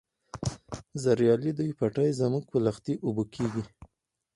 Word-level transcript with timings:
زریالي 1.03 1.51
دي 1.57 1.67
پټی 1.79 2.09
زموږ 2.21 2.43
په 2.51 2.57
لښتي 2.65 2.95
اوبه 3.05 3.23
کیږي. 3.33 3.63